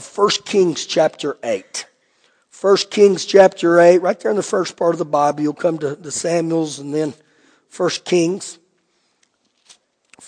[0.00, 1.86] of 1 Kings chapter 8.
[2.58, 5.76] 1 Kings chapter 8, right there in the first part of the Bible, you'll come
[5.76, 7.12] to the Samuels and then
[7.76, 8.58] 1 Kings.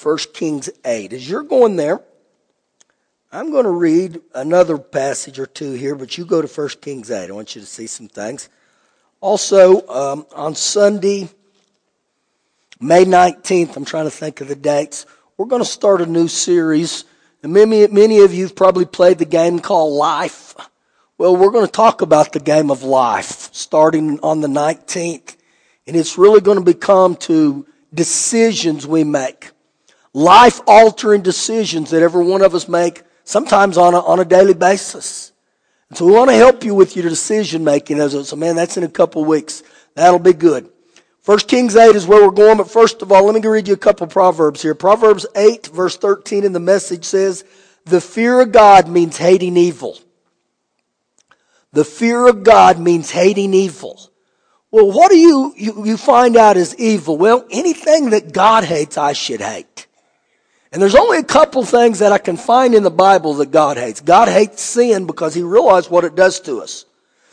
[0.03, 1.15] 1 Kings 8.
[1.15, 2.03] As you're going there,
[3.33, 7.11] I'm going to read another passage or two here, but you go to 1 Kings
[7.11, 7.31] 8.
[7.31, 8.51] I want you to see some things.
[9.23, 11.31] Also, um, on Sunday,
[12.79, 15.07] May 19th, I'm trying to think of the dates,
[15.39, 17.07] we're going to start a new series.
[17.43, 20.55] And many, many of you have probably played the game called Life.
[21.19, 25.37] Well, we're going to talk about the game of life starting on the 19th.
[25.87, 29.51] And it's really going to become to decisions we make.
[30.15, 34.55] Life altering decisions that every one of us make, sometimes on a, on a daily
[34.55, 35.33] basis.
[35.89, 38.09] And so we want to help you with your decision making.
[38.09, 39.63] So man, that's in a couple weeks.
[39.95, 40.72] That'll be good.
[41.23, 43.75] First Kings 8 is where we're going, but first of all, let me read you
[43.75, 44.75] a couple proverbs here.
[44.75, 47.45] Proverbs 8 verse 13 in the message says,
[47.85, 49.99] the fear of God means hating evil.
[51.73, 54.11] The fear of God means hating evil.
[54.71, 57.17] Well, what do you, you, you find out is evil?
[57.17, 59.87] Well, anything that God hates, I should hate.
[60.73, 63.77] And there's only a couple things that I can find in the Bible that God
[63.77, 64.01] hates.
[64.01, 66.87] God hates sin because he realized what it does to us.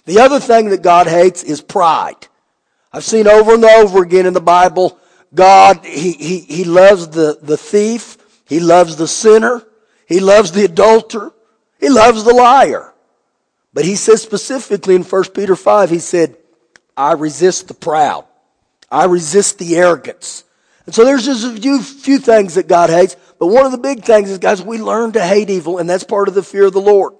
[0.06, 2.28] The other thing that God hates is pride.
[2.92, 4.98] I've seen over and over again in the Bible,
[5.34, 8.18] God, he, he, he loves the, the thief.
[8.48, 9.64] He loves the sinner.
[10.08, 11.34] He loves the adulterer.
[11.80, 12.94] He loves the liar.
[13.74, 16.36] But he says specifically in 1 Peter 5, he said,
[16.98, 18.26] I resist the proud.
[18.92, 20.44] I resist the arrogance.
[20.86, 23.16] And so there's just a few, few things that God hates.
[23.38, 26.04] But one of the big things is, guys, we learn to hate evil, and that's
[26.04, 27.14] part of the fear of the Lord.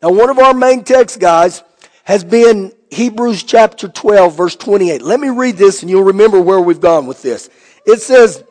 [0.00, 1.64] Now, one of our main texts, guys,
[2.04, 5.02] has been Hebrews chapter 12, verse 28.
[5.02, 7.50] Let me read this, and you'll remember where we've gone with this.
[7.84, 8.44] It says,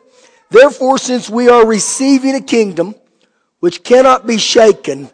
[0.50, 2.94] Therefore, since we are receiving a kingdom
[3.60, 5.10] which cannot be shaken,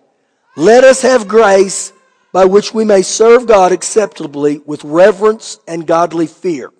[0.56, 1.92] let us have grace
[2.33, 6.72] by which we may serve God acceptably with reverence and godly fear.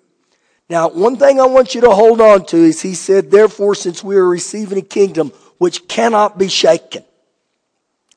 [0.69, 4.03] Now, one thing I want you to hold on to is he said, therefore, since
[4.03, 7.03] we are receiving a kingdom which cannot be shaken.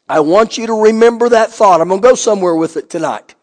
[0.09, 1.81] I want you to remember that thought.
[1.81, 3.35] I'm going to go somewhere with it tonight.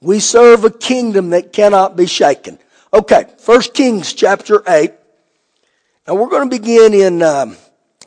[0.00, 2.58] We serve a kingdom that cannot be shaken.
[2.92, 4.92] Okay, First Kings chapter 8.
[6.06, 7.56] Now we're going to begin in, um,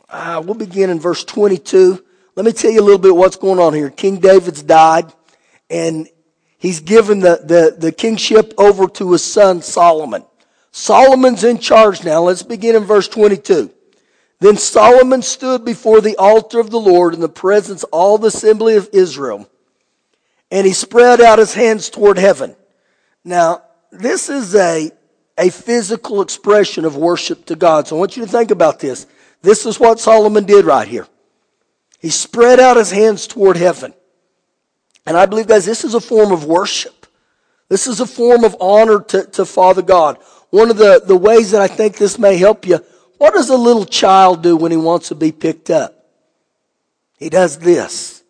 [0.08, 2.02] uh, we'll begin in verse 22.
[2.34, 3.90] Let me tell you a little bit what's going on here.
[3.90, 5.12] King David's died
[5.68, 6.08] and
[6.56, 10.24] he's given the, the, the kingship over to his son Solomon.
[10.70, 12.22] Solomon's in charge now.
[12.22, 13.70] Let's begin in verse 22.
[14.40, 18.28] Then Solomon stood before the altar of the Lord in the presence of all the
[18.28, 19.48] assembly of Israel,
[20.52, 22.54] and he spread out his hands toward heaven.
[23.24, 24.90] Now, this is a,
[25.38, 27.88] a physical expression of worship to God.
[27.88, 29.06] So I want you to think about this.
[29.40, 31.08] This is what Solomon did right here.
[32.00, 33.94] He spread out his hands toward heaven.
[35.06, 37.06] And I believe, guys, this is a form of worship.
[37.70, 40.18] This is a form of honor to, to Father God.
[40.50, 42.78] One of the, the ways that I think this may help you,
[43.16, 46.04] what does a little child do when he wants to be picked up?
[47.18, 48.21] He does this.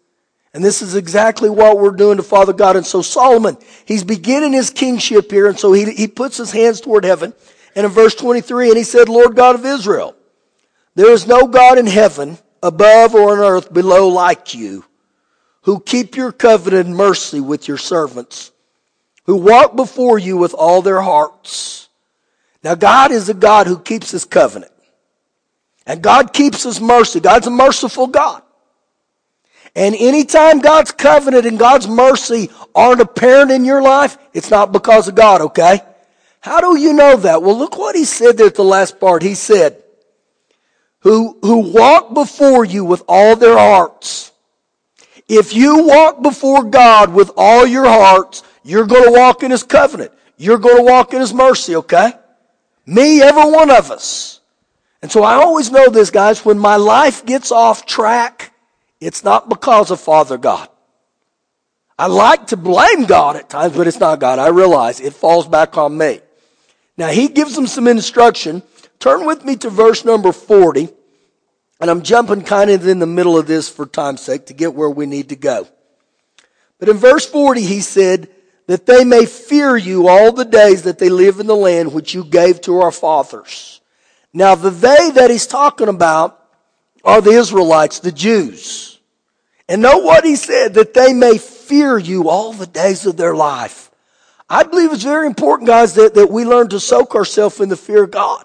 [0.55, 2.77] And this is exactly what we're doing to Father God.
[2.77, 5.47] And so Solomon, he's beginning his kingship here.
[5.49, 7.33] And so he, he puts his hands toward heaven.
[7.75, 10.15] And in verse 23, and he said, Lord God of Israel,
[10.95, 14.85] there is no God in heaven above or on earth below like you
[15.63, 18.51] who keep your covenant and mercy with your servants,
[19.25, 21.89] who walk before you with all their hearts.
[22.63, 24.73] Now God is a God who keeps his covenant.
[25.87, 27.21] And God keeps his mercy.
[27.21, 28.43] God's a merciful God.
[29.75, 35.09] And anytime God's covenant and God's mercy aren't apparent in your life, it's not because
[35.09, 35.81] of God, okay?
[36.41, 37.43] How do you know that?
[37.43, 39.23] Well, look what he said there at the last part.
[39.23, 39.83] He said,
[41.01, 44.33] who, who walk before you with all their hearts.
[45.29, 49.63] If you walk before God with all your hearts, you're going to walk in his
[49.63, 50.13] covenant.
[50.37, 52.13] You're going to walk in his mercy, okay?
[52.87, 54.41] Me, every one of us.
[55.01, 58.52] And so I always know this, guys, when my life gets off track,
[59.07, 60.69] it's not because of Father God.
[61.99, 64.39] I like to blame God at times, but it's not God.
[64.39, 66.21] I realize it falls back on me.
[66.97, 68.63] Now he gives them some instruction.
[68.99, 70.89] Turn with me to verse number 40.
[71.81, 74.75] And I'm jumping kind of in the middle of this for time's sake to get
[74.75, 75.67] where we need to go.
[76.79, 78.29] But in verse 40, he said,
[78.67, 82.15] that they may fear you all the days that they live in the land which
[82.15, 83.81] you gave to our fathers.
[84.33, 86.39] Now the they that he's talking about
[87.05, 88.92] are the Israelites, the Jews.
[89.69, 93.35] And know what he said, that they may fear you all the days of their
[93.35, 93.91] life.
[94.49, 97.77] I believe it's very important, guys, that, that we learn to soak ourselves in the
[97.77, 98.45] fear of God.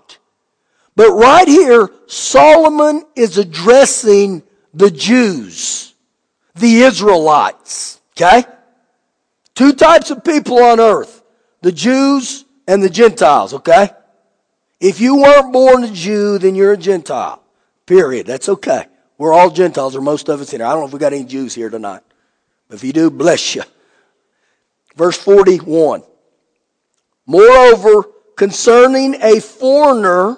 [0.95, 4.43] But right here, Solomon is addressing
[4.73, 5.93] the Jews.
[6.55, 7.99] the Israelites.
[8.15, 8.43] Okay?
[9.55, 11.23] Two types of people on earth.
[11.61, 13.91] The Jews and the Gentiles, okay?
[14.79, 17.41] If you weren't born a Jew, then you're a Gentile.
[17.85, 18.27] Period.
[18.27, 18.85] That's okay.
[19.17, 20.67] We're all Gentiles, or most of us in here.
[20.67, 22.01] I don't know if we got any Jews here tonight.
[22.67, 23.63] But if you do, bless you.
[24.95, 26.03] Verse 41.
[27.25, 28.03] Moreover,
[28.35, 30.37] concerning a foreigner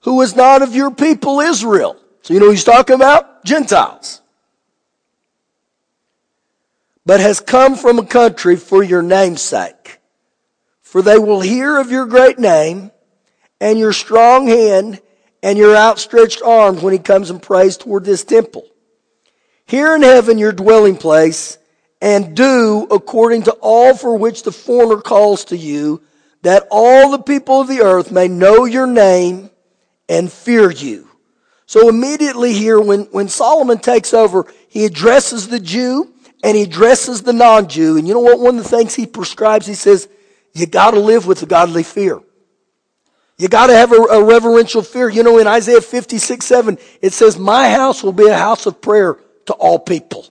[0.00, 1.96] who is not of your people Israel.
[2.22, 3.44] So you know he's talking about?
[3.44, 4.20] Gentiles.
[7.04, 10.00] But has come from a country for your namesake.
[10.80, 12.92] For they will hear of your great name
[13.60, 15.00] and your strong hand
[15.42, 18.66] and your outstretched arms when he comes and prays toward this temple.
[19.66, 21.58] Here in heaven your dwelling place
[22.00, 26.02] and do according to all for which the foreigner calls to you
[26.42, 29.50] that all the people of the earth may know your name
[30.08, 31.08] and fear you.
[31.66, 36.12] So immediately here, when, when Solomon takes over, he addresses the Jew
[36.42, 37.96] and he addresses the non-Jew.
[37.96, 38.40] And you know what?
[38.40, 40.08] One of the things he prescribes, he says,
[40.52, 42.20] you gotta live with a godly fear.
[43.38, 45.08] You gotta have a, a reverential fear.
[45.08, 48.80] You know, in Isaiah 56, 7, it says, my house will be a house of
[48.80, 50.26] prayer to all people.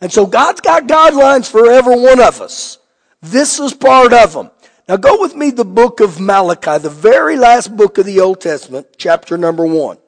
[0.00, 2.78] And so God's got guidelines for every one of us.
[3.22, 4.50] This is part of them.
[4.88, 8.40] Now go with me the book of Malachi, the very last book of the Old
[8.40, 9.98] Testament, chapter number one.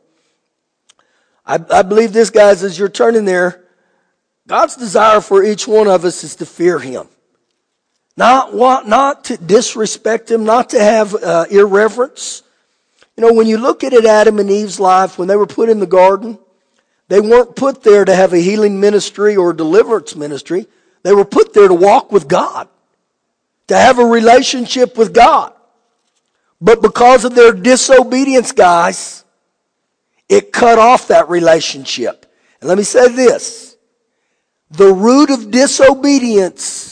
[1.45, 3.65] I, I believe this, guys, as you're turning there,
[4.47, 7.09] God's desire for each one of us is to fear Him.
[8.19, 12.43] Not want, not to disrespect Him, not to have uh, irreverence.
[13.17, 15.69] You know, when you look at it, Adam and Eve's life, when they were put
[15.69, 16.37] in the garden,
[17.06, 20.67] they weren't put there to have a healing ministry or deliverance ministry.
[21.05, 22.69] They were put there to walk with God
[23.69, 25.53] to have a relationship with God.
[26.61, 29.23] But because of their disobedience, guys,
[30.29, 32.26] it cut off that relationship.
[32.61, 33.76] And let me say this.
[34.73, 36.88] The root of disobedience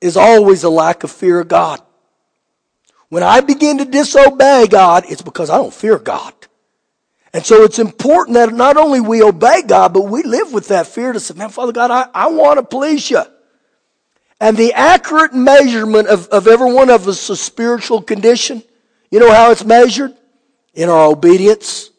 [0.00, 1.80] is always a lack of fear of God.
[3.08, 6.32] When I begin to disobey God, it's because I don't fear God.
[7.32, 10.86] And so it's important that not only we obey God, but we live with that
[10.86, 13.22] fear to say, man, Father God, I, I want to please you.
[14.40, 18.62] And the accurate measurement of, of every one of us' spiritual condition,
[19.10, 20.16] you know how it's measured?
[20.72, 21.90] In our obedience.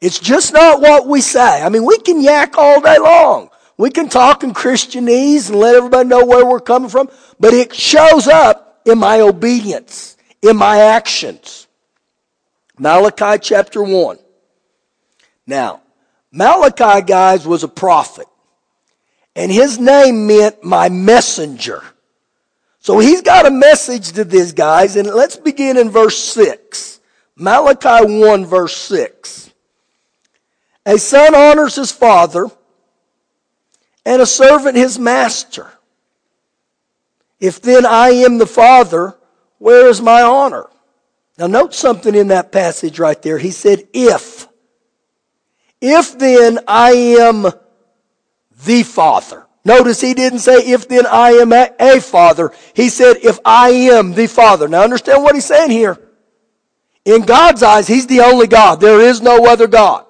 [0.00, 1.62] It's just not what we say.
[1.62, 3.48] I mean, we can yak all day long.
[3.78, 7.74] We can talk in Christianese and let everybody know where we're coming from, but it
[7.74, 11.66] shows up in my obedience, in my actions.
[12.78, 14.18] Malachi chapter 1.
[15.46, 15.82] Now,
[16.32, 18.26] Malachi, guys, was a prophet.
[19.34, 21.82] And his name meant my messenger.
[22.80, 27.00] So he's got a message to these guys, and let's begin in verse 6.
[27.36, 29.50] Malachi 1 verse 6.
[30.86, 32.46] A son honors his father,
[34.06, 35.68] and a servant his master.
[37.38, 39.18] If then I am the father,
[39.58, 40.70] where is my honor?
[41.36, 43.36] Now note something in that passage right there.
[43.36, 44.48] He said, if.
[45.82, 47.46] If then I am
[48.64, 49.46] the Father.
[49.62, 52.52] Notice he didn't say, if then I am a, Father.
[52.72, 54.68] He said, if I am the Father.
[54.68, 55.98] Now understand what he's saying here.
[57.04, 58.80] In God's eyes, he's the only God.
[58.80, 60.05] There is no other God.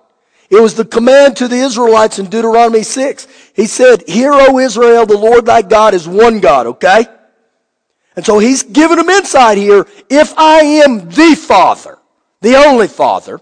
[0.51, 3.27] It was the command to the Israelites in Deuteronomy 6.
[3.55, 7.07] He said, Hear, O Israel, the Lord thy God is one God, okay?
[8.15, 9.87] And so he's giving them insight here.
[10.09, 11.99] If I am the Father,
[12.41, 13.41] the only Father,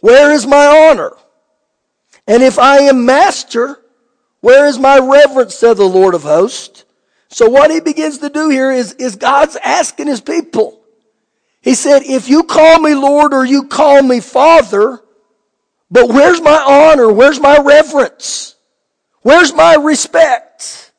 [0.00, 1.12] where is my honor?
[2.26, 3.80] And if I am master,
[4.40, 6.84] where is my reverence, said the Lord of hosts?
[7.28, 10.80] So what he begins to do here is, is God's asking his people.
[11.60, 15.02] He said, if you call me Lord or you call me Father,
[15.90, 17.12] but where's my honor?
[17.12, 18.54] Where's my reverence?
[19.22, 20.92] Where's my respect?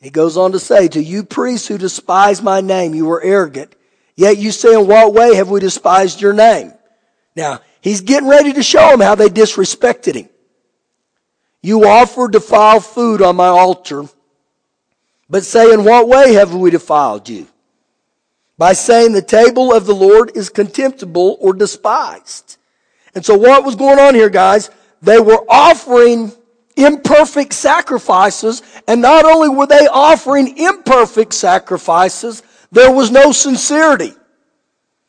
[0.00, 3.74] He goes on to say, to you priests who despise my name, you are arrogant.
[4.14, 6.72] Yet you say, in what way have we despised your name?
[7.34, 10.28] Now, He's getting ready to show them how they disrespected him.
[11.62, 14.04] You offered defiled food on my altar,
[15.30, 17.46] but say, in what way have we defiled you?
[18.58, 22.57] By saying the table of the Lord is contemptible or despised.
[23.18, 24.70] And so what was going on here, guys?
[25.02, 26.30] They were offering
[26.76, 34.12] imperfect sacrifices, and not only were they offering imperfect sacrifices, there was no sincerity.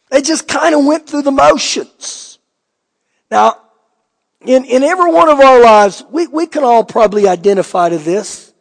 [0.09, 2.39] They just kind of went through the motions.
[3.29, 3.61] Now,
[4.41, 8.51] in, in every one of our lives, we, we can all probably identify to this.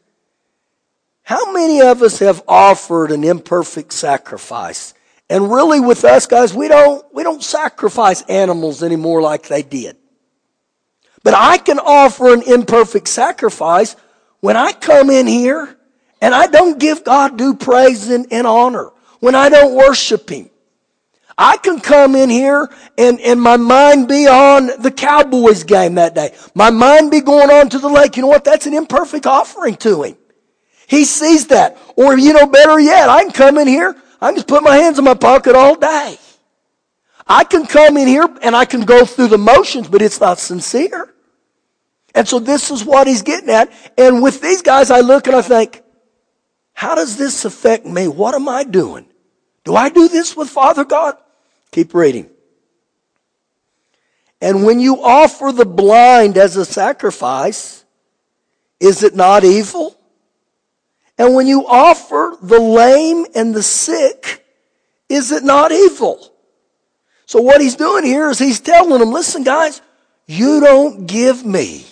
[1.22, 4.92] How many of us have offered an imperfect sacrifice?
[5.30, 9.96] And really with us guys, we don't, we don't sacrifice animals anymore like they did.
[11.22, 13.96] But I can offer an imperfect sacrifice
[14.40, 15.76] when I come in here
[16.20, 20.50] and I don't give God due praise and, and honor, when I don't worship Him.
[21.36, 26.14] I can come in here and, and my mind be on the Cowboys game that
[26.14, 26.34] day.
[26.54, 28.16] My mind be going on to the lake.
[28.16, 28.44] You know what?
[28.44, 30.16] That's an imperfect offering to Him.
[30.88, 31.78] He sees that.
[31.94, 34.98] Or, you know, better yet, I can come in here, I just put my hands
[34.98, 36.18] in my pocket all day.
[37.26, 40.38] I can come in here and I can go through the motions, but it's not
[40.38, 41.14] sincere.
[42.14, 43.70] And so this is what he's getting at.
[43.96, 45.82] And with these guys, I look and I think,
[46.72, 48.08] how does this affect me?
[48.08, 49.06] What am I doing?
[49.64, 51.16] Do I do this with Father God?
[51.70, 52.30] Keep reading.
[54.40, 57.84] And when you offer the blind as a sacrifice,
[58.80, 59.97] is it not evil?
[61.18, 64.46] And when you offer the lame and the sick,
[65.08, 66.32] is it not evil?
[67.26, 69.82] So what he's doing here is he's telling them, listen guys,
[70.26, 71.84] you don't give me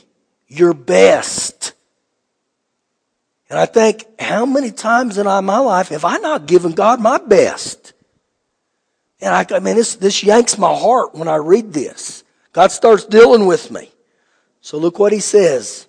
[0.47, 1.75] your best.
[3.51, 7.19] And I think, how many times in my life have I not given God my
[7.19, 7.93] best?
[9.21, 12.25] And I, I mean, this, this yanks my heart when I read this.
[12.53, 13.91] God starts dealing with me.
[14.61, 15.87] So look what he says.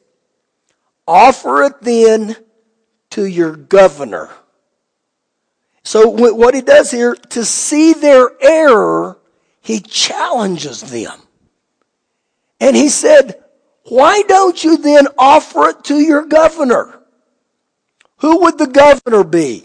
[1.08, 2.36] Offer it then
[3.12, 4.30] to your governor.
[5.84, 9.18] So what he does here, to see their error,
[9.62, 11.20] he challenges them.
[12.60, 13.44] And he said,
[13.84, 17.00] why don't you then offer it to your governor?
[18.18, 19.64] Who would the governor be?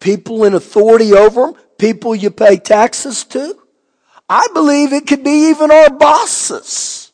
[0.00, 1.54] People in authority over them?
[1.76, 3.56] People you pay taxes to?
[4.28, 7.12] I believe it could be even our bosses.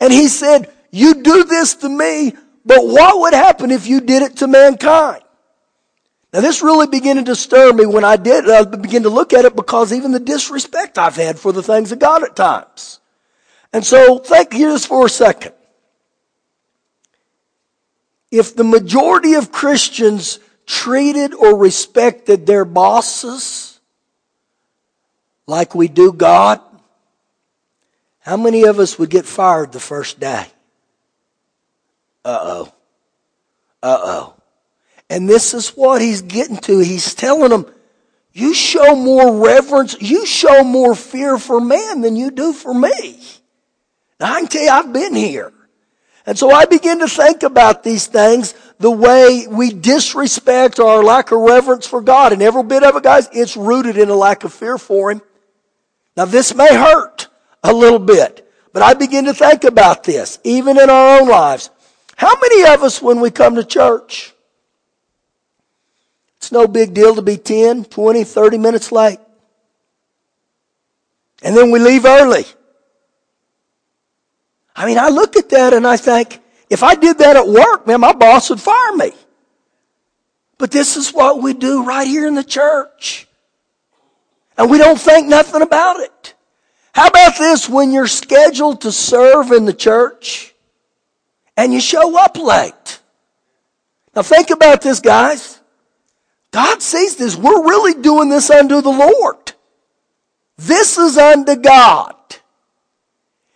[0.00, 4.22] And he said, you do this to me, but what would happen if you did
[4.22, 5.22] it to mankind?
[6.32, 9.32] Now this really began to disturb me when I did, I uh, began to look
[9.32, 12.98] at it because even the disrespect I've had for the things of God at times.
[13.72, 15.52] And so think here just for a second.
[18.30, 23.78] If the majority of Christians treated or respected their bosses
[25.46, 26.60] like we do God,
[28.20, 30.46] how many of us would get fired the first day?
[32.24, 32.72] Uh oh.
[33.82, 34.34] Uh oh.
[35.10, 36.78] And this is what he's getting to.
[36.78, 37.66] He's telling them,
[38.32, 43.20] you show more reverence, you show more fear for man than you do for me.
[44.18, 45.52] Now I can tell you, I've been here.
[46.26, 51.30] And so I begin to think about these things, the way we disrespect our lack
[51.32, 52.32] of reverence for God.
[52.32, 55.20] And every bit of it, guys, it's rooted in a lack of fear for Him.
[56.16, 57.28] Now this may hurt
[57.62, 61.70] a little bit, but I begin to think about this, even in our own lives.
[62.16, 64.34] How many of us, when we come to church,
[66.44, 69.18] it's no big deal to be 10, 20, 30 minutes late.
[71.42, 72.44] And then we leave early.
[74.76, 77.86] I mean, I look at that and I think, if I did that at work,
[77.86, 79.12] man, my boss would fire me.
[80.58, 83.26] But this is what we do right here in the church.
[84.56, 86.34] And we don't think nothing about it.
[86.92, 90.53] How about this when you're scheduled to serve in the church
[91.56, 93.00] and you show up late?
[94.14, 95.60] Now think about this, guys.
[96.50, 97.36] God sees this.
[97.36, 99.52] We're really doing this unto the Lord.
[100.56, 102.14] This is unto God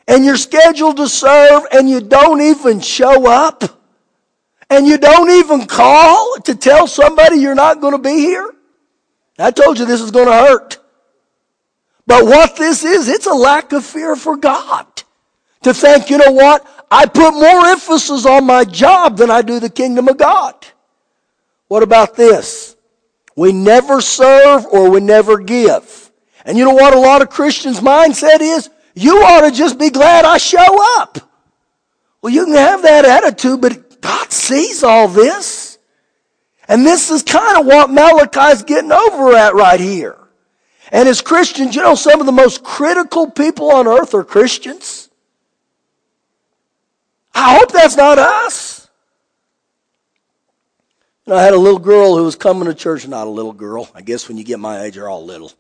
[0.09, 3.63] and you're scheduled to serve and you don't even show up
[4.71, 8.51] and you don't even call to tell somebody you're not going to be here.
[9.39, 10.79] I told you this is going to hurt.
[12.07, 14.87] But what this is, it's a lack of fear for God.
[15.63, 16.67] To think, you know what?
[16.91, 20.55] I put more emphasis on my job than I do the kingdom of God.
[21.69, 22.77] What about this?
[23.37, 26.11] We never serve or we never give.
[26.45, 28.71] And you know what a lot of Christians' mindset is?
[28.95, 31.19] You ought to just be glad I show up.
[32.23, 35.79] Well, you can have that attitude, but God sees all this.
[36.67, 40.19] And this is kind of what Malachi's getting over at right here.
[40.91, 45.08] And as Christians, you know, some of the most critical people on earth are Christians.
[47.41, 48.91] I hope that's not us.
[51.25, 53.89] Know, I had a little girl who was coming to church, not a little girl.
[53.95, 55.53] I guess when you get my age, you're all little.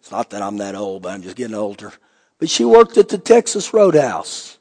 [0.00, 1.94] It's not that I'm that old, but I'm just getting older.
[2.38, 4.58] But she worked at the Texas Roadhouse.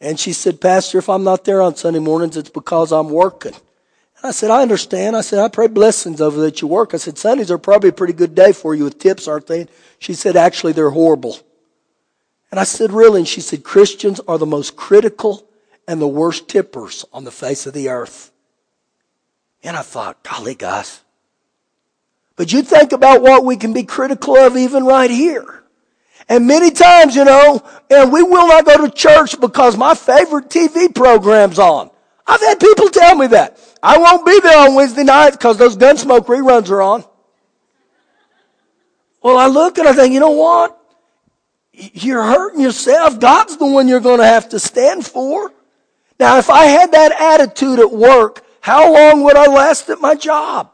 [0.00, 3.52] And she said, Pastor, if I'm not there on Sunday mornings, it's because I'm working.
[3.52, 5.14] And I said, I understand.
[5.14, 6.94] I said, I pray blessings over that you work.
[6.94, 9.66] I said, Sundays are probably a pretty good day for you with tips, aren't they?
[9.98, 11.38] She said, actually, they're horrible.
[12.50, 13.20] And I said, really?
[13.20, 15.46] And she said, Christians are the most critical
[15.86, 18.32] and the worst tippers on the face of the earth.
[19.62, 21.00] And I thought, golly, guys.
[22.36, 25.64] But you think about what we can be critical of even right here.
[26.28, 30.48] And many times, you know, and we will not go to church because my favorite
[30.48, 31.90] TV program's on.
[32.26, 33.58] I've had people tell me that.
[33.82, 37.04] I won't be there on Wednesday night because those Gunsmoke reruns are on.
[39.22, 40.78] Well, I look and I think, you know what?
[41.72, 43.20] You're hurting yourself.
[43.20, 45.52] God's the one you're going to have to stand for.
[46.18, 50.14] Now, if I had that attitude at work, how long would I last at my
[50.14, 50.72] job?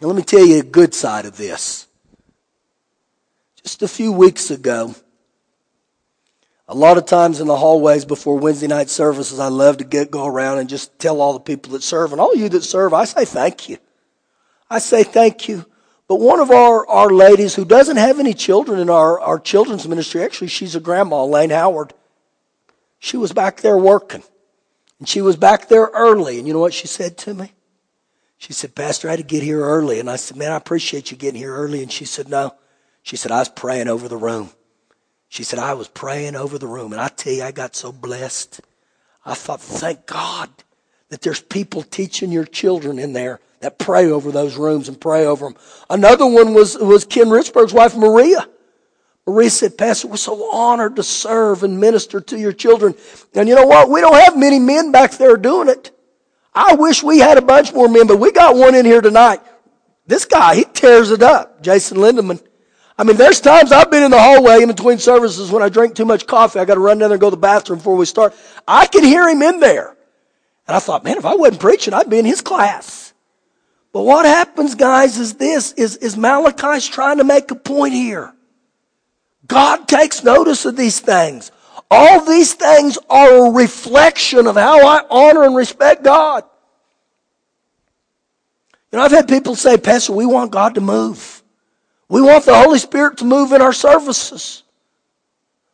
[0.00, 1.86] Now, let me tell you a good side of this.
[3.62, 4.94] Just a few weeks ago,
[6.66, 10.10] a lot of times in the hallways before Wednesday night services, I love to get,
[10.10, 12.92] go around and just tell all the people that serve, and all you that serve,
[12.92, 13.78] I say thank you.
[14.68, 15.64] I say thank you.
[16.08, 19.86] But one of our, our ladies who doesn't have any children in our, our children's
[19.86, 21.94] ministry, actually, she's a grandma, Lane Howard.
[23.02, 24.22] She was back there working.
[25.00, 26.38] And she was back there early.
[26.38, 27.50] And you know what she said to me?
[28.38, 29.98] She said, Pastor, I had to get here early.
[29.98, 31.82] And I said, Man, I appreciate you getting here early.
[31.82, 32.54] And she said, No.
[33.02, 34.50] She said, I was praying over the room.
[35.28, 36.92] She said, I was praying over the room.
[36.92, 38.60] And I tell you, I got so blessed.
[39.26, 40.50] I thought, thank God
[41.08, 45.26] that there's people teaching your children in there that pray over those rooms and pray
[45.26, 45.56] over them.
[45.90, 48.46] Another one was, was Ken Richburg's wife, Maria.
[49.26, 52.94] Maria said, Pastor, we're so honored to serve and minister to your children.
[53.34, 53.88] And you know what?
[53.88, 55.96] We don't have many men back there doing it.
[56.54, 59.40] I wish we had a bunch more men, but we got one in here tonight.
[60.06, 61.62] This guy, he tears it up.
[61.62, 62.42] Jason Lindeman.
[62.98, 65.94] I mean, there's times I've been in the hallway in between services when I drink
[65.94, 66.58] too much coffee.
[66.58, 68.34] I got to run down there and go to the bathroom before we start.
[68.66, 69.96] I can hear him in there.
[70.66, 73.14] And I thought, man, if I wasn't preaching, I'd be in his class.
[73.92, 78.34] But what happens, guys, is this, is, is Malachi's trying to make a point here.
[79.46, 81.50] God takes notice of these things.
[81.90, 86.44] All these things are a reflection of how I honor and respect God.
[88.90, 91.42] You know, I've had people say, Pastor, we want God to move.
[92.08, 94.62] We want the Holy Spirit to move in our services.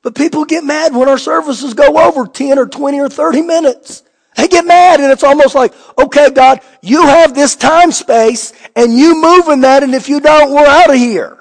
[0.03, 4.05] But people get mad when our services go over 10 or 20 or 30 minutes.
[4.37, 8.97] They get mad and it's almost like, okay, God, you have this time space and
[8.97, 11.38] you move in that and if you don't, we're out of here.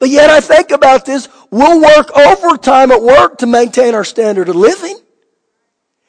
[0.00, 4.48] But yet I think about this, we'll work overtime at work to maintain our standard
[4.48, 4.98] of living.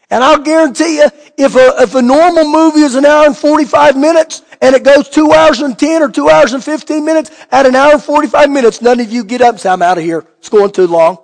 [0.10, 3.97] And I'll guarantee you, if a, if a normal movie is an hour and 45
[3.97, 7.65] minutes and it goes two hours and 10 or two hours and 15 minutes, at
[7.65, 10.04] an hour and 45 minutes, none of you get up and say, I'm out of
[10.04, 10.25] here.
[10.39, 11.17] It's going too long.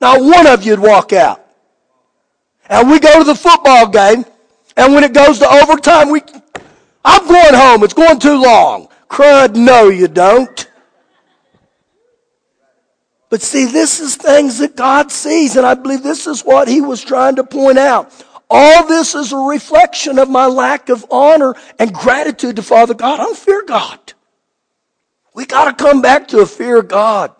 [0.00, 1.44] Not one of you'd walk out.
[2.68, 4.24] And we go to the football game,
[4.76, 6.22] and when it goes to overtime, we,
[7.04, 7.82] I'm going home.
[7.82, 8.88] It's going too long.
[9.08, 10.69] Crud, no, you don't.
[13.30, 16.80] But see, this is things that God sees, and I believe this is what He
[16.80, 18.12] was trying to point out.
[18.50, 23.20] All this is a reflection of my lack of honor and gratitude to Father God.
[23.20, 24.12] I don't fear God.
[25.32, 27.32] We got to come back to a fear of God.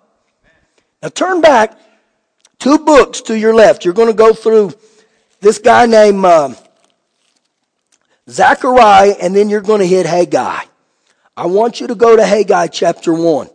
[1.03, 1.77] Now turn back
[2.61, 3.85] two books to your left.
[3.85, 4.73] You're going to go through
[5.41, 6.55] this guy named uh,
[8.29, 10.61] Zechariah, and then you're going to hit Haggai.
[11.37, 13.49] I want you to go to Haggai chapter 1.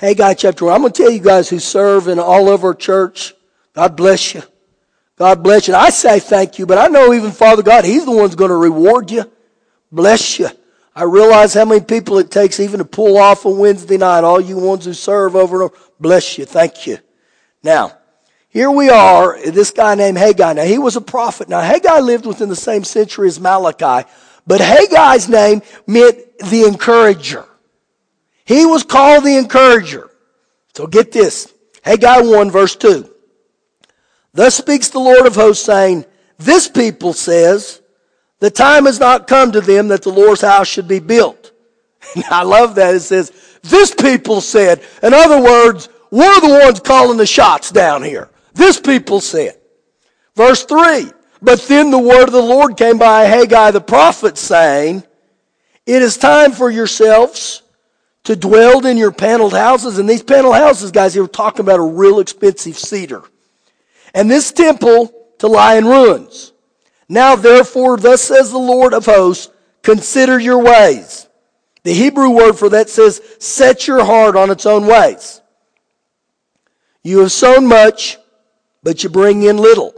[0.00, 0.74] Haggai chapter 1.
[0.74, 3.34] I'm going to tell you guys who serve in all of our church,
[3.74, 4.42] God bless you.
[5.16, 5.74] God bless you.
[5.74, 8.48] And I say thank you, but I know even Father God, He's the one's going
[8.48, 9.30] to reward you.
[9.92, 10.48] Bless you.
[10.96, 14.24] I realize how many people it takes even to pull off a Wednesday night.
[14.24, 15.76] All you ones who serve over and over.
[16.00, 16.46] Bless you.
[16.46, 16.96] Thank you.
[17.62, 17.92] Now,
[18.48, 20.54] here we are, this guy named Haggai.
[20.54, 21.50] Now, he was a prophet.
[21.50, 24.08] Now, Haggai lived within the same century as Malachi,
[24.46, 27.46] but Haggai's name meant the encourager.
[28.50, 30.10] He was called the encourager.
[30.74, 31.54] So get this.
[31.84, 33.08] Haggai 1 verse 2.
[34.34, 36.04] Thus speaks the Lord of hosts saying,
[36.36, 37.80] this people says,
[38.40, 41.52] the time has not come to them that the Lord's house should be built.
[42.16, 42.92] And I love that.
[42.92, 43.30] It says,
[43.62, 44.82] this people said.
[45.00, 48.30] In other words, we're the ones calling the shots down here.
[48.54, 49.60] This people said.
[50.34, 51.12] Verse 3.
[51.40, 55.04] But then the word of the Lord came by Haggai the prophet saying,
[55.86, 57.62] It is time for yourselves
[58.24, 59.98] to dwell in your paneled houses.
[59.98, 63.22] And these paneled houses, guys, they were talking about a real expensive cedar.
[64.14, 66.52] And this temple to lie in ruins.
[67.08, 69.52] Now therefore, thus says the Lord of hosts,
[69.82, 71.26] consider your ways.
[71.82, 75.40] The Hebrew word for that says, set your heart on its own ways.
[77.02, 78.18] You have sown much,
[78.82, 79.94] but you bring in little.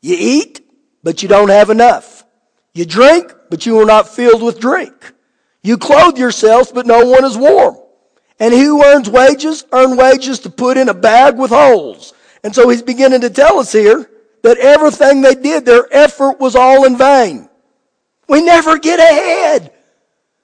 [0.00, 0.60] You eat,
[1.02, 2.24] but you don't have enough.
[2.72, 5.12] You drink, but you are not filled with drink.
[5.66, 7.76] You clothe yourselves, but no one is warm.
[8.38, 12.14] And he who earns wages, earn wages to put in a bag with holes.
[12.44, 14.08] And so he's beginning to tell us here
[14.44, 17.48] that everything they did, their effort was all in vain.
[18.28, 19.72] We never get ahead.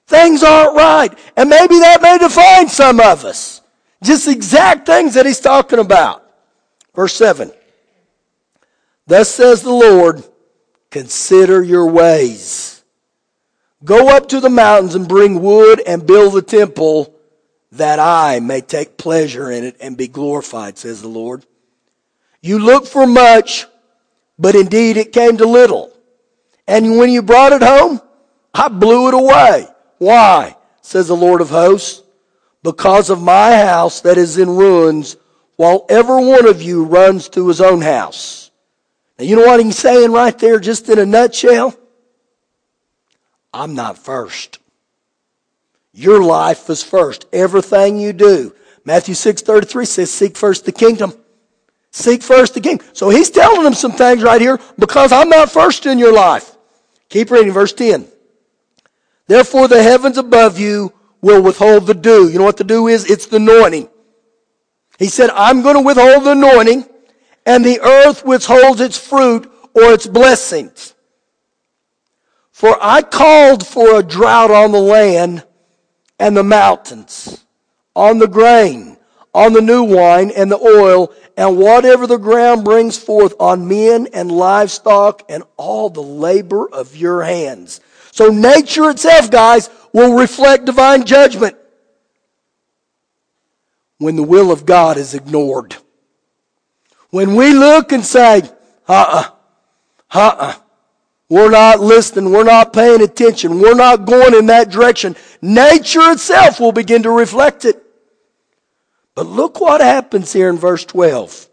[0.07, 1.17] Things aren't right.
[1.37, 3.61] And maybe that may define some of us.
[4.03, 6.29] Just exact things that he's talking about.
[6.93, 7.49] Verse 7.
[9.07, 10.21] Thus says the Lord,
[10.89, 12.72] consider your ways.
[13.83, 17.13] Go up to the mountains and bring wood and build the temple
[17.73, 21.45] that I may take pleasure in it and be glorified, says the Lord.
[22.41, 23.65] You look for much,
[24.37, 25.91] but indeed it came to little.
[26.67, 27.99] And when you brought it home,
[28.53, 29.67] I blew it away.
[29.97, 30.55] Why?
[30.81, 32.03] says the Lord of hosts.
[32.61, 35.17] Because of my house that is in ruins,
[35.57, 38.51] while every one of you runs to his own house.
[39.19, 41.77] Now, you know what he's saying right there, just in a nutshell?
[43.53, 44.59] I'm not first.
[45.93, 47.25] Your life is first.
[47.31, 48.53] Everything you do.
[48.83, 51.13] Matthew 6:33 says, "Seek first the kingdom."
[51.91, 52.87] Seek first the kingdom.
[52.93, 56.57] So he's telling them some things right here because I'm not first in your life.
[57.09, 58.07] Keep reading verse 10.
[59.27, 62.27] Therefore the heavens above you will withhold the dew.
[62.29, 63.05] You know what the dew is?
[63.09, 63.89] It's the anointing.
[64.97, 66.85] He said, I'm going to withhold the anointing
[67.45, 70.92] and the earth withholds its fruit or its blessings.
[72.53, 75.43] For I called for a drought on the land
[76.19, 77.43] and the mountains,
[77.95, 78.95] on the grain,
[79.33, 84.07] on the new wine and the oil, and whatever the ground brings forth on men
[84.13, 87.81] and livestock and all the labor of your hands.
[88.11, 91.57] So nature itself, guys, will reflect divine judgment
[93.97, 95.75] when the will of God is ignored.
[97.09, 98.43] When we look and say,
[98.87, 99.29] uh-uh,
[100.11, 100.53] uh-uh,
[101.33, 102.31] we're not listening.
[102.31, 103.59] We're not paying attention.
[103.59, 105.15] We're not going in that direction.
[105.41, 107.81] Nature itself will begin to reflect it.
[109.15, 111.47] But look what happens here in verse 12.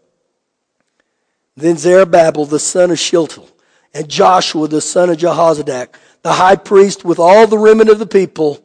[1.57, 3.49] Then Zerubbabel, the son of Shealtiel,
[3.91, 8.05] and Joshua, the son of Jehozadak, the high priest, with all the remnant of the
[8.05, 8.63] people,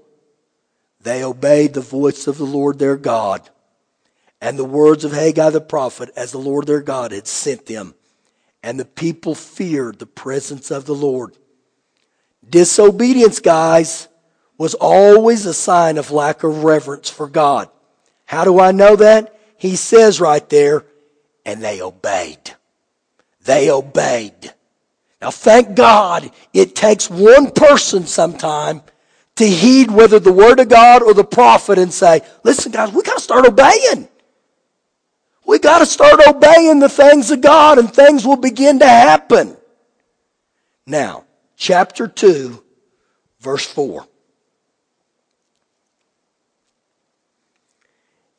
[1.00, 3.48] they obeyed the voice of the Lord their God
[4.42, 7.94] and the words of Haggai the prophet as the Lord their God had sent them
[8.66, 11.37] and the people feared the presence of the Lord.
[12.50, 14.09] Disobedience, guys,
[14.59, 17.68] was always a sign of lack of reverence for God.
[18.24, 19.38] How do I know that?
[19.57, 20.85] He says right there,
[21.44, 22.57] and they obeyed.
[23.44, 24.52] They obeyed.
[25.22, 28.83] Now thank God it takes one person sometime
[29.37, 33.05] to heed whether the word of God or the prophet and say, listen guys, we
[33.05, 34.09] gotta start obeying.
[35.46, 39.56] We got to start obeying the things of God and things will begin to happen.
[40.85, 41.24] Now,
[41.56, 42.62] chapter 2,
[43.40, 44.06] verse 4.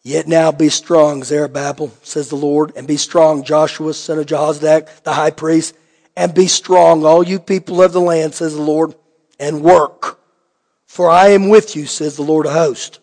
[0.04, 5.04] Yet now be strong, Zerubbabel, says the Lord, and be strong, Joshua, son of Jehozadak,
[5.04, 5.76] the high priest,
[6.16, 8.96] and be strong, all you people of the land, says the Lord,
[9.40, 10.20] and work.
[10.86, 13.00] For I am with you, says the Lord of hosts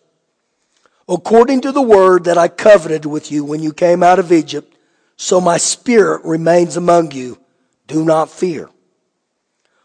[1.07, 4.75] according to the word that I coveted with you when you came out of Egypt,
[5.17, 7.39] so my spirit remains among you.
[7.87, 8.69] Do not fear.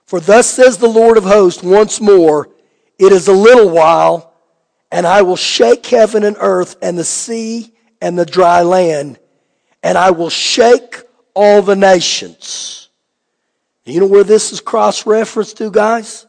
[0.07, 2.49] For thus says the Lord of hosts once more,
[2.99, 4.35] it is a little while,
[4.91, 9.19] and I will shake heaven and earth and the sea and the dry land,
[9.83, 11.03] and I will shake
[11.35, 12.89] all the nations.
[13.85, 16.27] You know where this is cross referenced to, guys?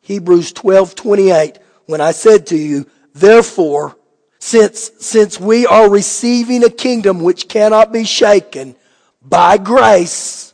[0.00, 1.58] Hebrews 12, 28.
[1.86, 3.96] When I said to you, therefore,
[4.44, 8.76] since, since we are receiving a kingdom which cannot be shaken
[9.22, 10.52] by grace,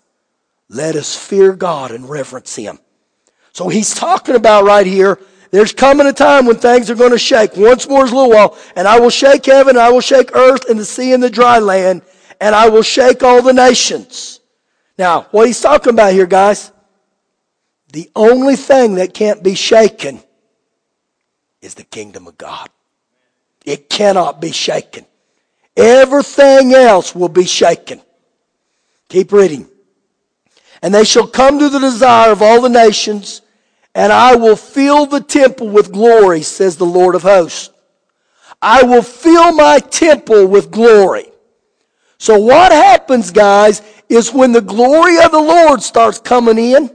[0.69, 2.79] let us fear God and reverence Him.
[3.51, 5.19] So he's talking about right here,
[5.51, 7.57] there's coming a time when things are going to shake.
[7.57, 10.79] Once more is little while, and I will shake heaven, I will shake earth and
[10.79, 12.03] the sea and the dry land,
[12.41, 14.39] and I will shake all the nations.
[14.99, 16.71] Now, what he's talking about here, guys,
[17.93, 20.23] the only thing that can't be shaken
[21.61, 22.71] is the kingdom of God.
[23.65, 25.05] It cannot be shaken.
[25.77, 28.01] Everything else will be shaken.
[29.09, 29.69] Keep reading.
[30.83, 33.43] And they shall come to the desire of all the nations,
[33.95, 37.71] and I will fill the temple with glory, says the Lord of hosts.
[38.63, 41.27] I will fill my temple with glory.
[42.19, 46.95] So what happens, guys, is when the glory of the Lord starts coming in,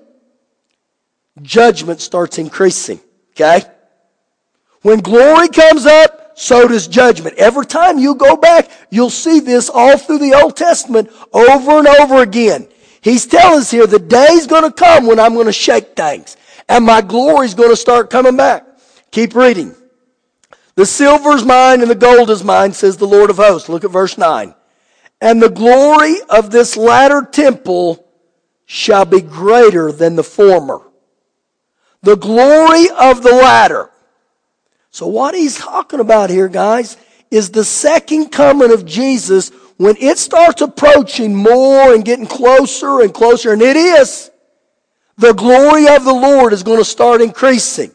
[1.41, 2.99] judgment starts increasing.
[3.31, 3.63] Okay?
[4.81, 7.37] When glory comes up, so does judgment.
[7.37, 11.87] Every time you go back, you'll see this all through the Old Testament over and
[11.87, 12.67] over again.
[13.01, 17.01] He's telling us here the day's gonna come when I'm gonna shake things and my
[17.01, 18.65] glory's gonna start coming back.
[19.11, 19.75] Keep reading.
[20.75, 23.69] The silver's mine and the gold is mine, says the Lord of hosts.
[23.69, 24.53] Look at verse 9.
[25.21, 28.05] And the glory of this latter temple
[28.65, 30.81] shall be greater than the former.
[32.01, 33.89] The glory of the latter
[34.95, 36.95] So what he's talking about here, guys,
[37.29, 43.13] is the second coming of Jesus when it starts approaching more and getting closer and
[43.13, 44.31] closer, and it is,
[45.17, 47.91] the glory of the Lord is going to start increasing.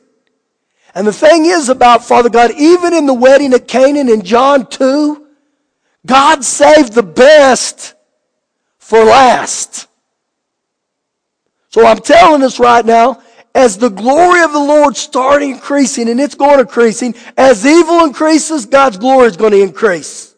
[0.94, 4.66] And the thing is about Father God, even in the wedding at Canaan in John
[4.66, 5.26] 2,
[6.04, 7.94] God saved the best
[8.76, 9.86] for last.
[11.70, 13.22] So I'm telling us right now,
[13.54, 18.66] as the glory of the Lord start increasing, and it's going increasing, as evil increases,
[18.66, 20.34] God's glory is going to increase.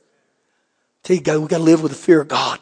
[1.02, 2.60] Tell you guys, we got to live with the fear of God.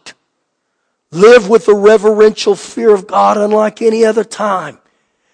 [1.12, 4.78] Live with the reverential fear of God unlike any other time.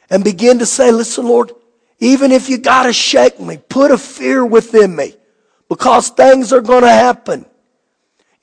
[0.08, 1.52] And begin to say, listen, Lord,
[1.98, 5.14] even if you got to shake me, put a fear within me
[5.68, 7.44] because things are going to happen.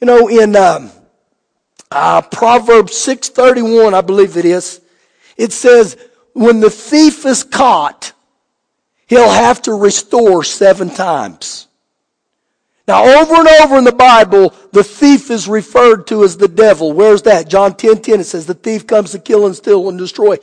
[0.02, 0.92] You know, in um,
[1.92, 4.82] uh, Proverbs 6.31, I believe it is,
[5.38, 5.98] it says,
[6.34, 8.14] when the thief is caught,
[9.08, 11.68] he'll have to restore seven times.
[12.88, 16.92] Now, over and over in the Bible, the thief is referred to as the devil.
[16.92, 17.48] Where's that?
[17.48, 20.38] John 10 10, it says, the thief comes to kill and steal and destroy.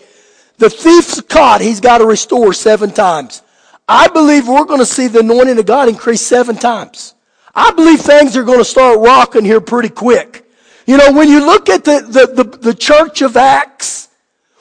[0.56, 3.42] The thief's caught, he's got to restore seven times.
[3.88, 7.14] I believe we're going to see the anointing of God increase seven times.
[7.54, 10.46] I believe things are going to start rocking here pretty quick.
[10.86, 14.09] You know, when you look at the, the, the, the church of Acts,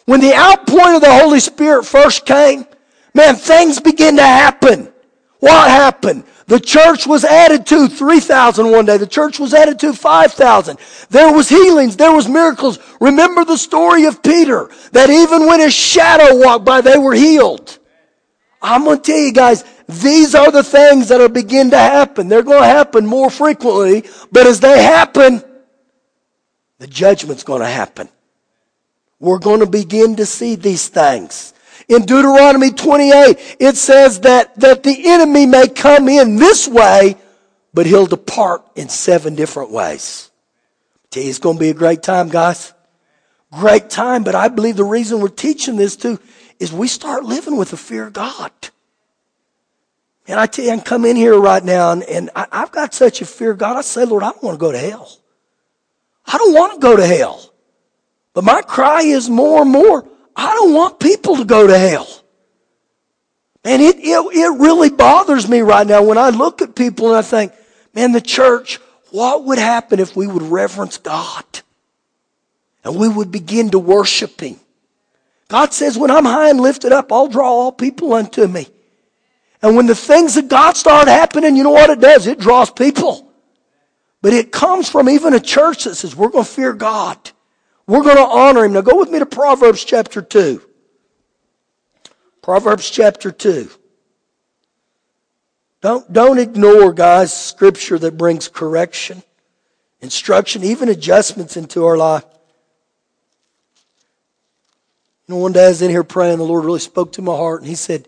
[0.09, 2.65] when the outpouring of the Holy Spirit first came,
[3.13, 4.91] man, things began to happen.
[5.37, 6.23] What happened?
[6.47, 8.97] The church was added to 3,000 one day.
[8.97, 10.79] The church was added to 5,000.
[11.11, 11.95] There was healings.
[11.95, 12.79] There was miracles.
[12.99, 17.77] Remember the story of Peter, that even when his shadow walked by, they were healed.
[18.63, 22.29] I'm going to tell you guys, these are the things that are begin to happen.
[22.29, 25.43] They're going to happen more frequently, but as they happen,
[26.79, 28.09] the judgment's going to happen.
[29.19, 31.53] We're going to begin to see these things.
[31.87, 37.17] In Deuteronomy 28, it says that, that the enemy may come in this way,
[37.73, 40.29] but he'll depart in seven different ways.
[41.09, 42.73] Tell you, it's going to be a great time, guys.
[43.51, 46.19] Great time, but I believe the reason we're teaching this too
[46.59, 48.51] is we start living with the fear of God.
[50.27, 52.93] And I tell you, I come in here right now and, and I, I've got
[52.93, 53.75] such a fear of God.
[53.75, 55.17] I say, Lord, I don't want to go to hell.
[56.27, 57.48] I don't want to go to hell.
[58.33, 62.07] But my cry is more and more, I don't want people to go to hell.
[63.63, 67.17] And it, it, it really bothers me right now when I look at people and
[67.17, 67.51] I think,
[67.93, 68.79] man, the church,
[69.11, 71.43] what would happen if we would reverence God?
[72.83, 74.57] And we would begin to worship Him.
[75.49, 78.67] God says, when I'm high and lifted up, I'll draw all people unto me.
[79.61, 82.27] And when the things of God start happening, you know what it does?
[82.27, 83.29] It draws people.
[84.21, 87.17] But it comes from even a church that says, we're going to fear God.
[87.89, 88.73] We're going to honor him.
[88.73, 90.61] Now go with me to Proverbs chapter 2.
[92.43, 93.67] Proverbs chapter 2.
[95.81, 99.23] Don't, don't ignore, guys, scripture that brings correction,
[100.01, 102.25] instruction, even adjustments into our life.
[105.27, 107.35] You know, one day I was in here praying, the Lord really spoke to my
[107.35, 108.07] heart, and He said,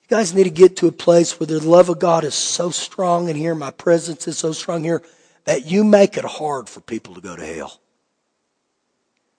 [0.00, 2.70] You guys need to get to a place where the love of God is so
[2.70, 5.02] strong in here, my presence is so strong here
[5.44, 7.80] that you make it hard for people to go to hell.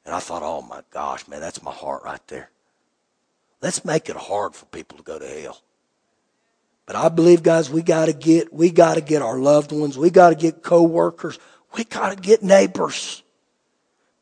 [0.06, 2.50] And I thought, oh my gosh, man, that's my heart right there.
[3.62, 5.62] Let's make it hard for people to go to hell.
[6.86, 10.36] But I believe, guys, we gotta get, we gotta get our loved ones, we gotta
[10.36, 11.39] get co-workers,
[11.78, 13.24] we gotta get neighbors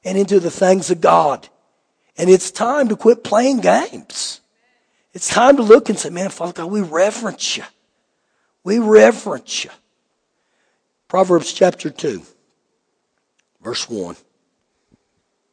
[0.04, 1.50] and into the things of God.
[2.18, 4.42] And it's time to quit playing games.
[5.14, 7.64] It's time to look and say, man, Father God, we reverence you.
[8.64, 9.72] We reverence you.
[11.12, 12.22] Proverbs chapter 2,
[13.62, 14.16] verse 1.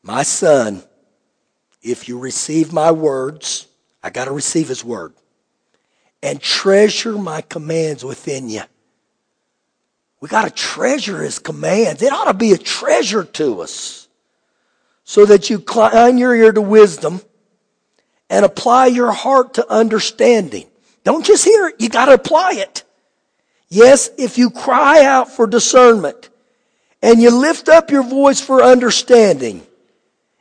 [0.05, 0.85] My son,
[1.83, 3.67] if you receive my words,
[4.01, 5.15] I got to receive his word,
[6.23, 8.61] and treasure my commands within you.
[10.21, 12.03] We got to treasure his commands.
[12.03, 14.07] It ought to be a treasure to us
[15.03, 17.21] so that you incline your ear to wisdom
[18.31, 20.69] and apply your heart to understanding.
[21.03, 22.85] Don't just hear it, you got to apply it.
[23.69, 26.31] Yes, if you cry out for discernment
[27.03, 29.67] and you lift up your voice for understanding,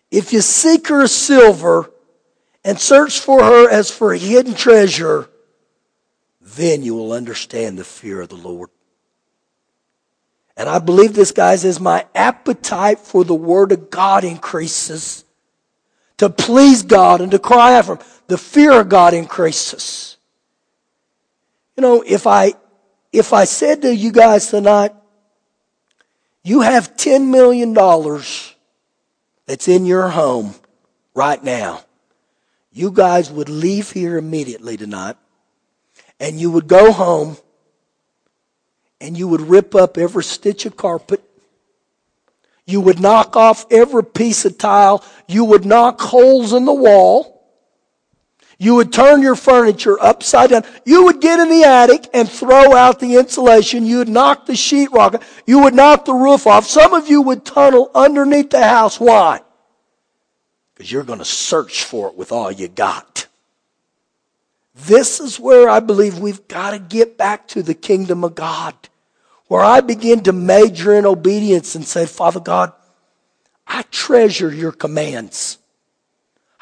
[0.09, 1.91] if you seek her as silver
[2.63, 5.29] and search for her as for a hidden treasure,
[6.41, 8.69] then you will understand the fear of the Lord.
[10.55, 15.23] And I believe this, guys, as my appetite for the Word of God increases,
[16.17, 20.17] to please God and to cry out for Him, the fear of God increases.
[21.75, 22.53] You know, if I
[23.17, 24.93] if I said to you guys tonight,
[26.43, 27.73] you have $10 million
[29.45, 30.53] that's in your home
[31.15, 31.81] right now,
[32.71, 35.15] you guys would leave here immediately tonight
[36.19, 37.37] and you would go home
[39.01, 41.23] and you would rip up every stitch of carpet.
[42.65, 45.03] You would knock off every piece of tile.
[45.27, 47.36] You would knock holes in the wall.
[48.59, 50.63] You would turn your furniture upside down.
[50.83, 53.85] You would get in the attic and throw out the insulation.
[53.85, 55.21] You would knock the sheetrock.
[55.45, 56.65] You would knock the roof off.
[56.65, 58.99] Some of you would tunnel underneath the house.
[58.99, 59.41] Why?
[60.73, 63.27] Because you're going to search for it with all you got.
[64.73, 68.75] This is where I believe we've got to get back to the kingdom of God.
[69.47, 72.73] Where I begin to major in obedience and say, Father God,
[73.67, 75.57] I treasure your commands.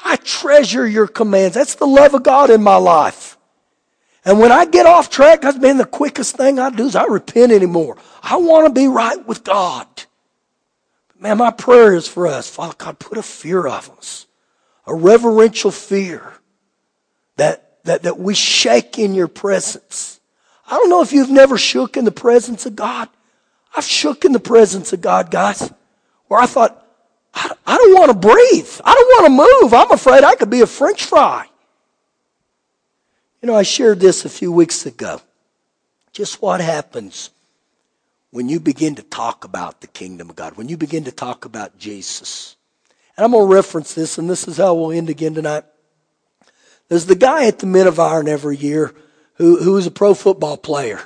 [0.08, 1.56] I treasure your commands.
[1.56, 3.36] That's the love of God in my life.
[4.24, 7.06] And when I get off track, that's been the quickest thing I do is I
[7.06, 7.96] repent anymore.
[8.22, 9.86] I want to be right with God.
[11.18, 12.48] Man, my prayer is for us.
[12.48, 14.26] Father God, put a fear of us,
[14.86, 16.34] a reverential fear
[17.34, 20.20] that, that, that we shake in your presence.
[20.68, 23.08] I don't know if you've never shook in the presence of God.
[23.76, 25.72] I've shook in the presence of God, guys,
[26.28, 26.85] where I thought,
[27.36, 28.80] I, I don't want to breathe.
[28.82, 29.74] I don't want to move.
[29.74, 31.46] I'm afraid I could be a french fry.
[33.42, 35.20] You know, I shared this a few weeks ago.
[36.12, 37.30] Just what happens
[38.30, 41.44] when you begin to talk about the kingdom of God, when you begin to talk
[41.44, 42.56] about Jesus.
[43.16, 45.64] And I'm going to reference this, and this is how we'll end again tonight.
[46.88, 48.94] There's the guy at the Men of Iron every year
[49.34, 51.00] who, who is a pro football player.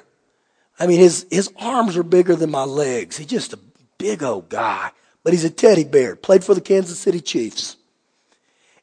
[0.79, 3.16] I mean, his, his arms are bigger than my legs.
[3.16, 3.59] He's just a
[3.99, 6.17] big old guy, but he's a teddy bear.
[6.17, 7.77] Played for the Kansas City Chiefs.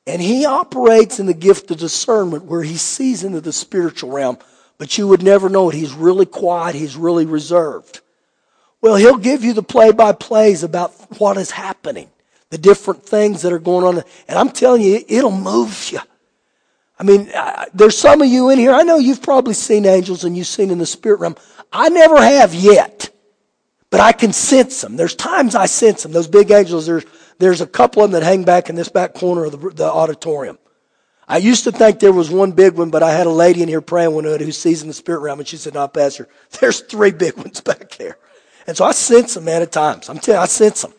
[0.06, 4.38] And he operates in the gift of discernment where he sees into the spiritual realm,
[4.78, 5.76] but you would never know it.
[5.76, 6.76] He's really quiet.
[6.76, 8.00] He's really reserved.
[8.80, 12.10] Well, he'll give you the play by plays about what is happening,
[12.52, 14.04] the different things that are going on.
[14.28, 16.00] And I'm telling you, it'll move you.
[17.00, 18.72] I mean, uh, there's some of you in here.
[18.72, 21.36] I know you've probably seen angels and you've seen in the spirit realm.
[21.72, 23.10] I never have yet,
[23.90, 24.96] but I can sense them.
[24.96, 26.12] There's times I sense them.
[26.12, 27.06] Those big angels, there's,
[27.40, 29.86] there's a couple of them that hang back in this back corner of the, the
[29.86, 30.58] auditorium.
[31.28, 33.68] I used to think there was one big one, but I had a lady in
[33.68, 36.30] here praying one night who sees in the spirit realm, and she said, "No, Pastor,
[36.60, 38.18] there's three big ones back there."
[38.66, 40.10] And so I sense them, man, at times.
[40.10, 40.94] I'm telling you, I sense them.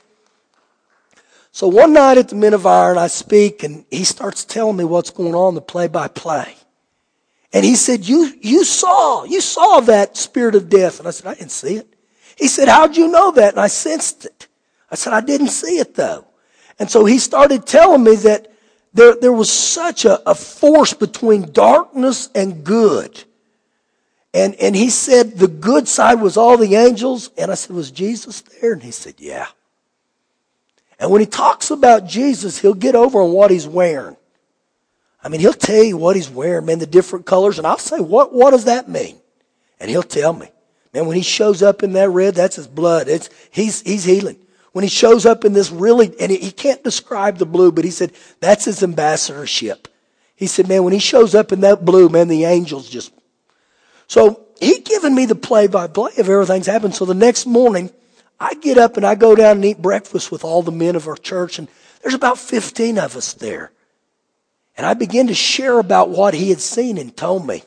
[1.51, 4.85] So one night at the Men of Iron, I speak, and he starts telling me
[4.85, 6.57] what's going on, the play by play.
[7.53, 10.99] And he said, you, you saw, you saw that spirit of death.
[10.99, 11.95] And I said, I didn't see it.
[12.39, 13.55] He said, how'd you know that?
[13.55, 14.47] And I sensed it.
[14.91, 16.25] I said, I didn't see it though.
[16.79, 18.53] And so he started telling me that
[18.95, 23.25] there, there was such a, a force between darkness and good
[24.35, 27.31] and, and he said the good side was all the angels.
[27.39, 28.73] And I said, was Jesus there?
[28.73, 29.47] And he said, yeah.
[31.01, 34.17] And when he talks about Jesus, he'll get over on what he's wearing.
[35.23, 37.59] I mean, he'll tell you what he's wearing, man, the different colors.
[37.59, 39.19] And I'll say, what, what does that mean?
[39.81, 40.51] And he'll tell me.
[40.95, 43.09] Man, when he shows up in that red, that's his blood.
[43.09, 44.39] It's, he's, he's healing.
[44.73, 47.91] When he shows up in this really, and he, can't describe the blue, but he
[47.91, 49.89] said, that's his ambassadorship.
[50.37, 53.13] He said, man, when he shows up in that blue, man, the angels just
[54.09, 56.95] so he given me the play by play of everything's happened.
[56.95, 57.91] So the next morning,
[58.41, 61.07] I get up and I go down and eat breakfast with all the men of
[61.07, 61.69] our church, and
[62.03, 63.71] there's about 15 of us there.
[64.77, 67.63] And I begin to share about what he had seen and told me.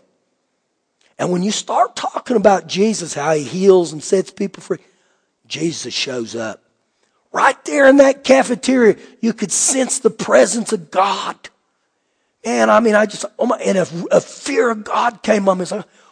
[1.22, 4.80] And when you start talking about Jesus, how he heals and sets people free,
[5.46, 6.64] Jesus shows up.
[7.32, 11.38] Right there in that cafeteria, you could sense the presence of God.
[12.44, 15.60] And I mean, I just, oh my, and a, a fear of God came on
[15.60, 15.66] me.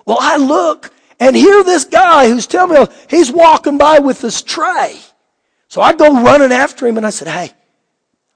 [0.05, 4.43] Well, I look and hear this guy who's telling me he's walking by with this
[4.43, 4.99] tray.
[5.69, 7.51] So I go running after him and I said, Hey,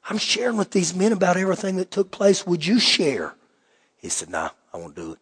[0.09, 2.47] I'm sharing with these men about everything that took place.
[2.47, 3.35] Would you share?
[3.97, 5.19] He said, nah, I won't do it.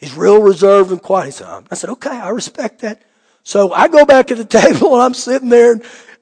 [0.00, 1.26] He's real reserved and quiet.
[1.26, 3.02] He said, um, I said, Okay, I respect that.
[3.44, 5.80] So I go back to the table and I'm sitting there.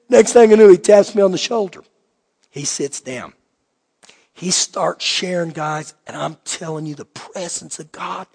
[0.09, 1.83] Next thing I knew, he taps me on the shoulder.
[2.49, 3.33] He sits down.
[4.33, 8.27] He starts sharing, guys, and I'm telling you, the presence of God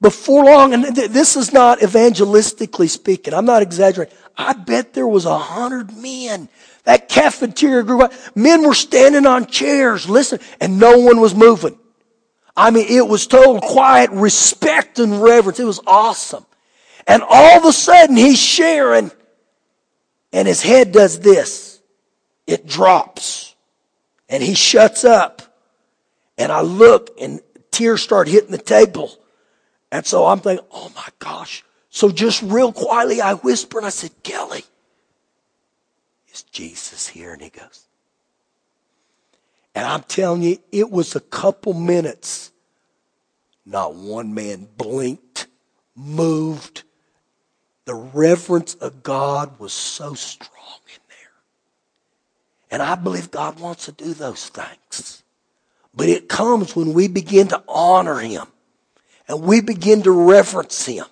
[0.00, 4.14] before long, and this is not evangelistically speaking, I'm not exaggerating.
[4.36, 6.48] I bet there was a hundred men.
[6.84, 11.78] That cafeteria group, men were standing on chairs, listen, and no one was moving.
[12.56, 15.60] I mean, it was total quiet respect and reverence.
[15.60, 16.44] It was awesome.
[17.06, 19.10] And all of a sudden, he's sharing,
[20.32, 21.80] and his head does this.
[22.46, 23.54] It drops.
[24.28, 25.42] And he shuts up.
[26.38, 27.40] And I look, and
[27.70, 29.12] tears start hitting the table.
[29.92, 31.64] And so I'm thinking, oh my gosh.
[31.90, 34.64] So just real quietly, I whisper and I said, Kelly,
[36.32, 37.32] is Jesus here?
[37.32, 37.86] And he goes.
[39.74, 42.50] And I'm telling you, it was a couple minutes.
[43.64, 45.46] Not one man blinked,
[45.94, 46.82] moved.
[47.84, 51.16] The reverence of God was so strong in there.
[52.70, 55.22] And I believe God wants to do those things.
[55.94, 58.46] But it comes when we begin to honor Him
[59.28, 61.06] and we begin to reverence Him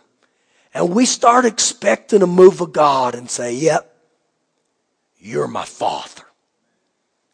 [0.75, 3.93] and we start expecting a move of God and say, Yep,
[5.19, 6.23] you're my Father.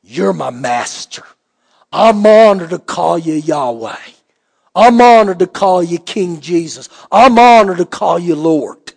[0.05, 1.25] You're my Master.
[1.91, 3.97] I'm honored to call you Yahweh.
[4.75, 6.89] I'm honored to call you King Jesus.
[7.11, 8.93] I'm honored to call you Lord.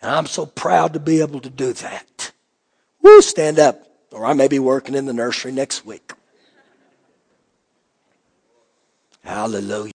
[0.00, 2.32] And I'm so proud to be able to do that.
[3.00, 3.86] Woo, stand up.
[4.10, 6.12] Or I may be working in the nursery next week.
[9.22, 9.92] Hallelujah.